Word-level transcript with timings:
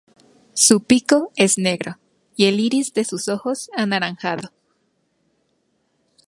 Su 0.55 0.81
pico 0.81 1.31
es 1.35 1.59
negro 1.59 1.99
y 2.35 2.45
el 2.45 2.59
iris 2.59 2.91
de 2.95 3.03
sus 3.03 3.27
ojos 3.27 3.69
anaranjado. 3.77 4.51